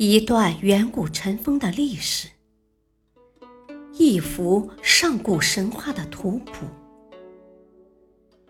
[0.00, 2.28] 一段远古尘封的历史，
[3.94, 6.66] 一幅上古神话的图谱，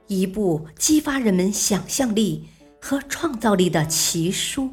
[0.09, 2.47] 一部激发人们想象力
[2.79, 4.69] 和创造力的奇书。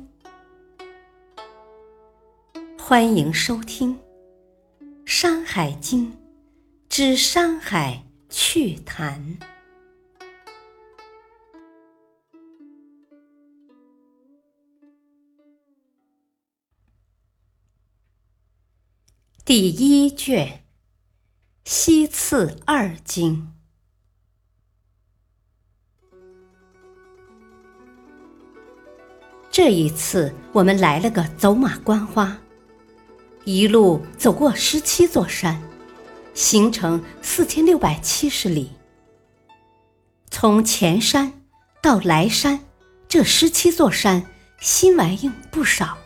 [2.78, 3.96] 欢迎收听
[5.06, 6.12] 《山海经》
[6.90, 9.38] 之《山海趣谈》。
[19.46, 20.48] 第一卷
[21.66, 23.54] 《西次二经》，
[29.52, 32.36] 这一次我们来了个走马观花，
[33.44, 35.62] 一路走过十七座山，
[36.34, 38.72] 行程四千六百七十里。
[40.32, 41.32] 从前山
[41.84, 42.62] 到来山，
[43.08, 44.26] 这十七座山
[44.60, 46.00] 新玩意不少，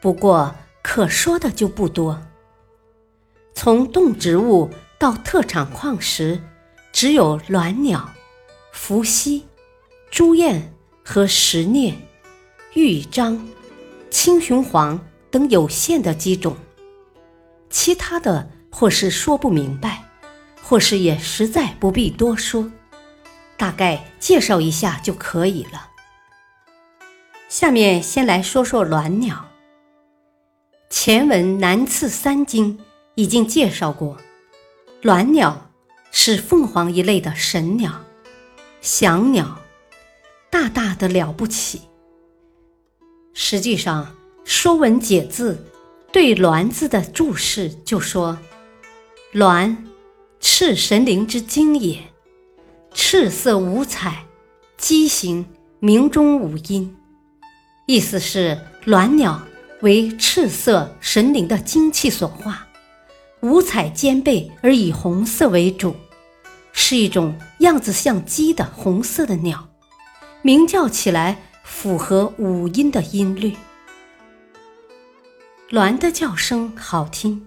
[0.00, 0.54] 不过。
[0.82, 2.22] 可说的就不多。
[3.54, 6.40] 从动植物到特产矿石，
[6.92, 8.08] 只有鸾鸟、
[8.72, 9.46] 伏羲、
[10.10, 11.94] 朱燕和石鹑、
[12.74, 13.46] 玉章、
[14.10, 14.98] 青雄黄
[15.30, 16.56] 等有限的几种，
[17.68, 20.04] 其他的或是说不明白，
[20.62, 22.70] 或是也实在不必多说，
[23.56, 25.88] 大概介绍一下就可以了。
[27.48, 29.49] 下面先来说说鸾鸟。
[30.90, 32.76] 前文南次三经
[33.14, 34.18] 已经介绍过，
[35.02, 35.70] 鸾鸟
[36.10, 38.04] 是凤凰一类的神鸟，
[38.80, 39.60] 翔鸟，
[40.50, 41.82] 大大的了不起。
[43.32, 44.04] 实际上，
[44.44, 45.54] 《说文解字》
[46.12, 48.36] 对“鸾”字的注释就说
[49.32, 49.76] ：“鸾，
[50.40, 52.02] 赤神灵之精也，
[52.92, 54.26] 赤色五彩，
[54.76, 55.46] 畸形，
[55.78, 56.96] 鸣中五音。”
[57.86, 59.40] 意思是鸾鸟。
[59.82, 62.66] 为赤色神灵的精气所化，
[63.40, 65.96] 五彩兼备而以红色为主，
[66.72, 69.68] 是一种样子像鸡的红色的鸟，
[70.42, 73.56] 鸣叫起来符合五音的音律。
[75.70, 77.46] 鸾的叫声好听，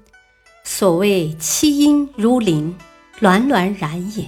[0.64, 2.76] 所谓七音如铃，
[3.20, 4.26] 鸾鸾然也。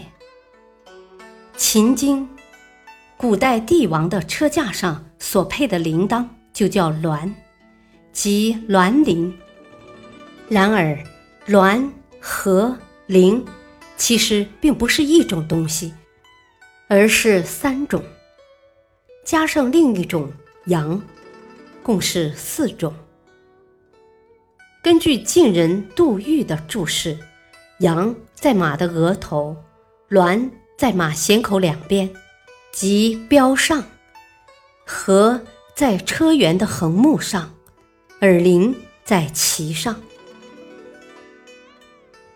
[1.57, 2.27] 秦经，
[3.17, 7.33] 古代帝王的车架上所配的铃铛就叫鸾。
[8.15, 9.37] 即鸾铃。
[10.47, 10.97] 然而，
[11.47, 12.75] 鸾和
[13.07, 13.45] 铃
[13.97, 15.93] 其实并不是一种东西，
[16.87, 18.01] 而是三种，
[19.25, 20.31] 加上另一种
[20.67, 20.99] 羊，
[21.83, 22.93] 共是四种。
[24.81, 27.17] 根据晋人杜预的注释，
[27.79, 29.57] 羊在马的额头，
[30.09, 32.09] 鸾在马衔口两边，
[32.71, 33.81] 即标上；
[34.85, 35.41] 和
[35.75, 37.51] 在车辕的横木上。
[38.25, 40.01] 耳铃在其上。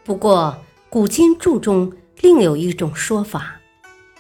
[0.06, 0.56] 不过，
[0.88, 3.60] 古今注中另有一种说法，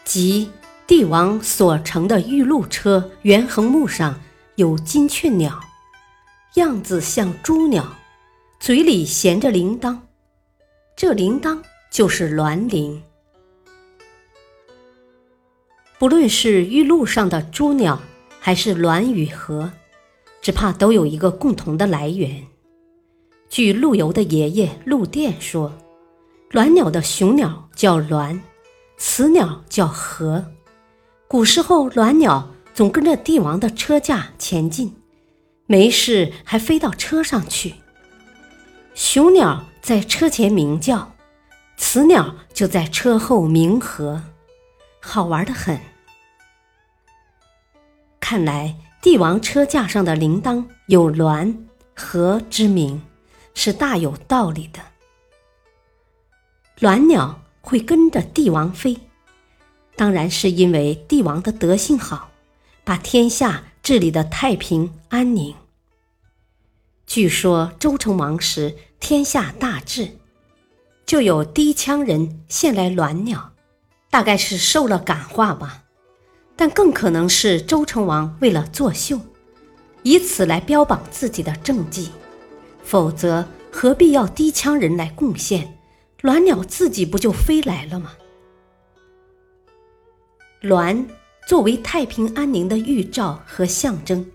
[0.03, 0.49] 即
[0.87, 4.19] 帝王所乘的玉鹿车辕横木上
[4.55, 5.59] 有金雀鸟，
[6.55, 7.85] 样子像朱鸟，
[8.59, 9.95] 嘴里衔着铃铛，
[10.95, 13.03] 这铃铛就是鸾铃。
[15.99, 18.01] 不论是玉鹿上的朱鸟，
[18.39, 19.71] 还是鸾与鹤。
[20.49, 22.43] 只怕都有一个共同的来源。
[23.49, 25.71] 据陆游的爷爷陆佃说，
[26.49, 28.39] 鸾鸟的雄鸟叫鸾，
[28.97, 30.43] 雌鸟叫和。
[31.27, 34.95] 古时候，鸾鸟总跟着帝王的车驾前进，
[35.67, 37.75] 没事还飞到车上去。
[38.95, 41.11] 雄鸟在车前鸣叫，
[41.77, 44.23] 雌鸟就在车后鸣和，
[44.99, 45.79] 好玩的很。
[48.19, 48.75] 看来。
[49.01, 51.55] 帝王车架上的铃铛有鸾
[51.95, 53.01] 和之名，
[53.53, 54.81] 是大有道理的。
[56.79, 58.97] 鸾鸟会跟着帝王飞，
[59.95, 62.29] 当然是因为帝王的德性好，
[62.83, 65.55] 把天下治理的太平安宁。
[67.07, 70.17] 据说周成王时天下大治，
[71.05, 73.53] 就有低羌人献来鸾鸟，
[74.09, 75.85] 大概是受了感化吧。
[76.59, 79.17] 但更可能是周成王为了作秀，
[80.03, 82.11] 以此来标榜自己的政绩，
[82.83, 85.79] 否则何必要低羌人来贡献？
[86.21, 88.11] 鸾鸟自己不就飞来了吗？
[90.63, 91.05] 鸾
[91.47, 94.29] 作为太平安宁的预兆和象征，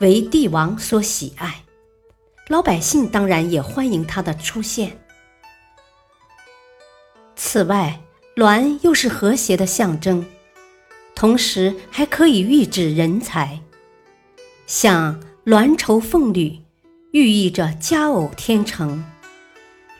[0.00, 1.62] 为帝王所喜爱，
[2.48, 4.98] 老百姓当然也欢迎它的出现。
[7.36, 8.00] 此外，
[8.36, 10.24] 鸾又是和谐的象征。
[11.20, 13.60] 同时还可以喻指人才，
[14.66, 16.58] 像鸾绸凤履，
[17.12, 19.04] 寓意着佳偶天成；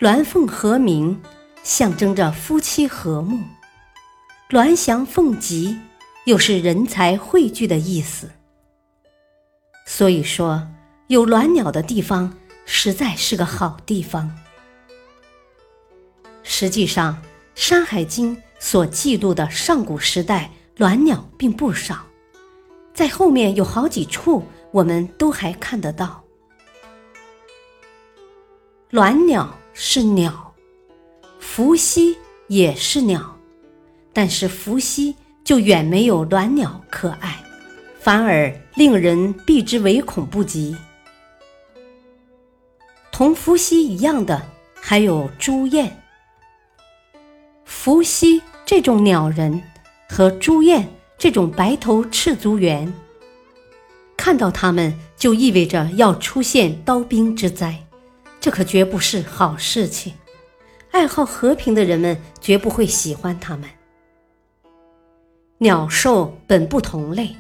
[0.01, 1.21] 鸾凤和鸣，
[1.63, 3.37] 象征着夫妻和睦；
[4.49, 5.79] 鸾翔凤集，
[6.25, 8.31] 又是人才汇聚的意思。
[9.85, 10.67] 所以说，
[11.09, 12.35] 有鸾鸟的地方，
[12.65, 14.35] 实在是个好地方。
[16.43, 17.13] 实际上，
[17.55, 22.07] 《山海经》所记录的上古时代鸾鸟并不少，
[22.95, 26.25] 在后面有好几处，我们都还看得到。
[28.91, 30.55] 鸾鸟是鸟，
[31.39, 32.17] 伏羲
[32.49, 33.39] 也是鸟，
[34.15, 37.37] 但是伏羲就远没有鸾鸟可爱。
[37.99, 40.75] 反而令人避之唯恐不及。
[43.13, 44.41] 同伏羲一样的
[44.75, 46.03] 还有朱燕。
[47.67, 49.63] 伏羲这种鸟人
[50.11, 52.93] 和朱燕这种白头赤足猿，
[54.17, 57.87] 看到它们就意味着要出现刀兵之灾，
[58.41, 60.13] 这可绝不是好事情。
[60.91, 63.71] 爱好和平的人们绝不会喜欢它们。
[65.59, 67.37] 鸟兽本不同类。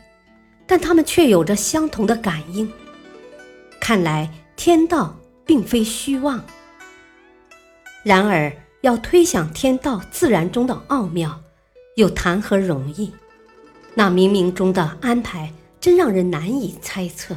[0.65, 2.73] 但它们却有着相同的感应，
[3.81, 6.41] 看来天道并非虚妄。
[8.05, 8.53] 然而，
[8.83, 11.43] 要推想天道自然中的奥妙，
[12.01, 13.13] 又谈何容易？
[13.95, 17.37] 那冥冥中的安排，真让人难以猜测。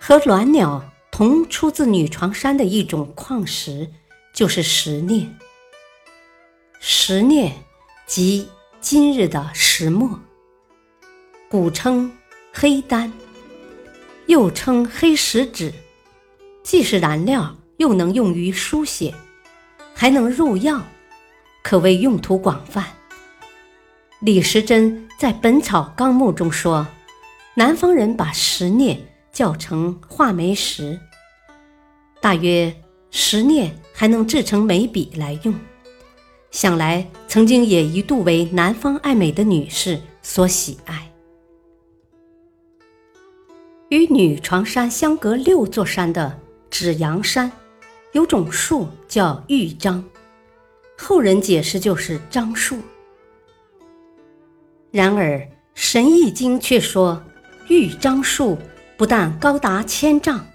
[0.00, 3.88] 和鸾鸟同出自女床山的一种矿石，
[4.34, 5.28] 就是石镍。
[6.80, 7.52] 石镍
[8.06, 8.48] 即
[8.80, 10.18] 今日的石墨。
[11.48, 12.10] 古称
[12.52, 13.12] 黑丹，
[14.26, 15.72] 又称黑石脂，
[16.64, 19.14] 既是燃料，又能用于书写，
[19.94, 20.82] 还能入药，
[21.66, 22.84] 可谓用途广泛。
[24.20, 26.86] 李时珍在《本草纲目》中说，
[27.54, 30.96] 南方人把石镍叫成画眉石，
[32.20, 32.72] 大约
[33.10, 35.52] 石镍还能制成眉笔来用，
[36.52, 41.10] 想来曾经也一度为南方爱美的女士所喜爱。
[43.88, 46.38] 与女床山相隔六座山的
[46.70, 47.50] 指阳山，
[48.12, 50.04] 有种树叫玉樟，
[50.96, 52.78] 后人解释就是樟树。
[54.90, 55.38] 然而
[55.74, 57.22] 《神异经》却说，
[57.68, 58.58] 玉樟树
[58.96, 60.46] 不但高达千丈，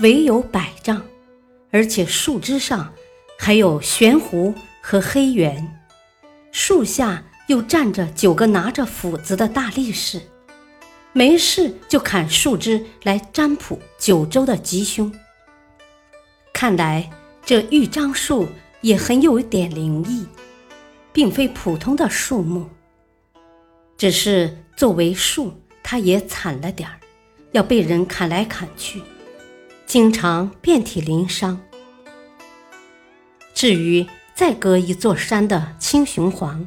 [0.00, 1.02] 唯有百丈，
[1.70, 2.92] 而且树枝上
[3.38, 5.80] 还有悬壶和黑猿，
[6.52, 10.20] 树下又站着九个拿着斧子的大力士。
[11.12, 15.10] 没事就砍树枝来占卜九州的吉凶。
[16.52, 17.10] 看来
[17.42, 18.46] 这玉樟树
[18.86, 20.24] 也很有点灵异，
[21.12, 22.68] 并非普通的树木。
[23.98, 25.52] 只是作为树，
[25.82, 27.00] 它也惨了点儿，
[27.50, 29.02] 要被人砍来砍去，
[29.86, 31.60] 经常遍体鳞伤。
[33.52, 34.06] 至于
[34.36, 36.64] 再隔一座山的青雄黄，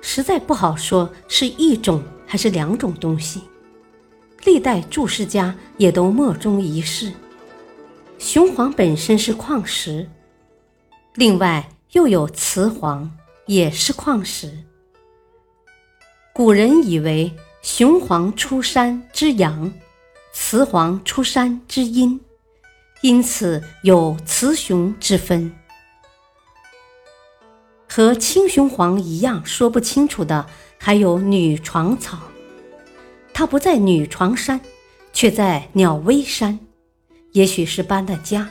[0.00, 2.00] 实在不好说是一种。
[2.28, 3.40] 还是两种东西，
[4.44, 7.12] 历代注释家也都莫衷一是。
[8.18, 10.10] 雄黄本身是矿石，
[11.16, 13.10] 另外又有雌黄，
[13.46, 14.64] 也是矿石。
[16.34, 19.72] 古人以为雄黄出山之阳，
[20.32, 22.20] 雌黄出山之阴，
[23.00, 25.50] 因此有雌雄之分。
[27.88, 30.46] 和青雄黄一样说不清楚的。
[30.78, 32.18] 还有女床草，
[33.32, 34.60] 它不在女床山，
[35.14, 36.60] 却在鸟微山，
[37.32, 38.50] 也许是搬了家。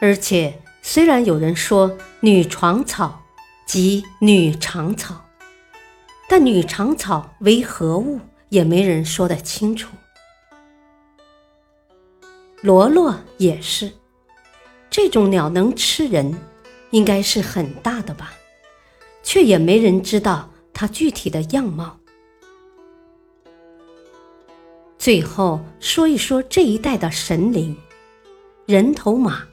[0.00, 3.22] 而且，虽然有人说女床草
[3.66, 5.22] 即女长草，
[6.30, 8.18] 但女长草为何物，
[8.48, 9.94] 也没人说得清楚。
[12.62, 13.92] 罗罗也是，
[14.88, 16.34] 这种鸟能吃人，
[16.88, 18.32] 应该是很大的吧。
[19.22, 21.98] 却也没人知道它具体的样貌。
[24.98, 27.76] 最后说一说这一代的神灵，
[28.64, 29.46] 人头马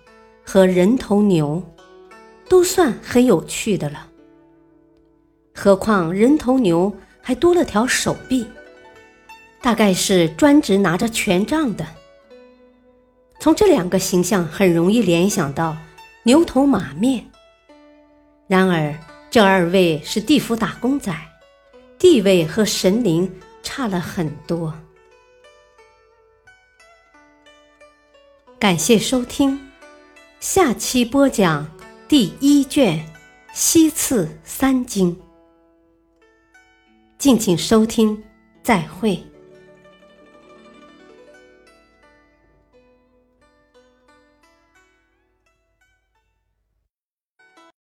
[0.46, 1.64] 和人头牛，
[2.48, 4.08] 都算很有趣的了。
[5.54, 8.46] 何况人头牛还多了条手臂，
[9.62, 11.86] 大概是专职拿着权杖的。
[13.40, 15.76] 从这两个形象很容易联想到
[16.24, 17.26] 牛头马面。
[18.48, 18.96] 然而。
[19.32, 21.14] 这二位是地府打工仔，
[22.00, 23.30] 地位和神灵
[23.62, 24.74] 差了很多。
[28.58, 29.60] 感谢收听，
[30.40, 31.66] 下期播讲
[32.08, 33.00] 第一卷
[33.54, 35.16] 《西次三经》，
[37.18, 38.22] 敬请收听，
[38.62, 39.24] 再会。